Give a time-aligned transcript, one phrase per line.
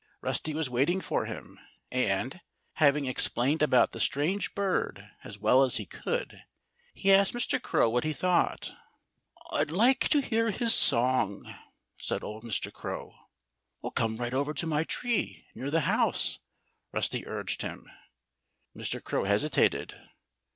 [0.21, 1.59] Rusty was waiting for him.
[1.91, 2.41] And,
[2.77, 6.41] having explained about the strange bird as well as he could,
[6.95, 7.61] he asked Mr.
[7.61, 8.73] Crow what he thought.
[9.51, 11.53] "I'd like to hear his song,"
[11.99, 12.73] said old Mr.
[12.73, 13.13] Crow.
[13.93, 16.39] "Come right over to my tree near the house!"
[16.91, 17.87] Rusty urged him.
[18.75, 19.03] Mr.
[19.03, 19.93] Crow hesitated.